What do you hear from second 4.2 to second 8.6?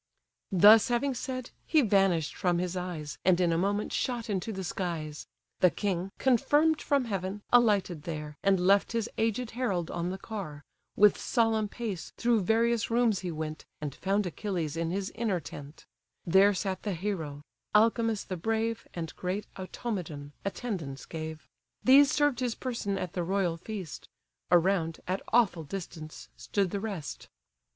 into the skies: The king, confirm'd from heaven, alighted there, And